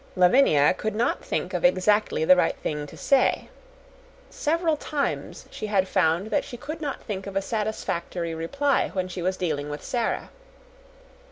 [0.15, 3.49] Lavinia could not think of exactly the right thing to say.
[4.31, 9.07] Several times she had found that she could not think of a satisfactory reply when
[9.07, 10.31] she was dealing with Sara.